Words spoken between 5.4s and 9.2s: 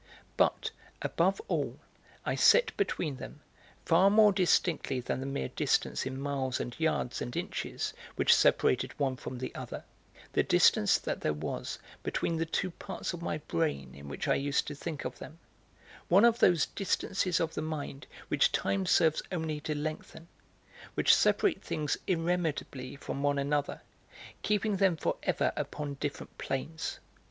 distance in miles and yards and inches which separated one